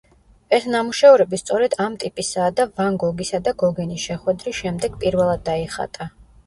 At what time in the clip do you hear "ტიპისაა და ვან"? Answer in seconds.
2.05-2.99